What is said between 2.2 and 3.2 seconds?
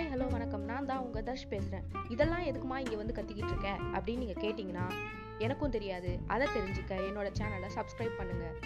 எதுக்குமா இங்கே வந்து